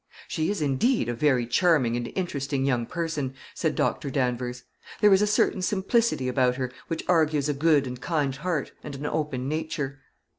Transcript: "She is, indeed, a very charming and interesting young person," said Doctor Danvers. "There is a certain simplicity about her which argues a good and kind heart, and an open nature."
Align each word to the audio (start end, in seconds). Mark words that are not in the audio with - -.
"She 0.27 0.49
is, 0.49 0.63
indeed, 0.63 1.09
a 1.09 1.13
very 1.13 1.45
charming 1.45 1.95
and 1.95 2.11
interesting 2.15 2.65
young 2.65 2.87
person," 2.87 3.35
said 3.53 3.75
Doctor 3.75 4.09
Danvers. 4.09 4.63
"There 4.99 5.13
is 5.13 5.21
a 5.21 5.27
certain 5.27 5.61
simplicity 5.61 6.27
about 6.27 6.55
her 6.55 6.71
which 6.87 7.05
argues 7.07 7.47
a 7.47 7.53
good 7.53 7.85
and 7.85 8.01
kind 8.01 8.35
heart, 8.35 8.71
and 8.83 8.95
an 8.95 9.05
open 9.05 9.47
nature." 9.47 10.01